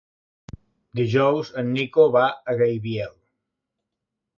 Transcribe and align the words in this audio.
Dijous 1.01 1.53
en 1.63 1.71
Nico 1.75 2.09
va 2.19 2.27
a 2.55 2.59
Gaibiel. 2.65 3.17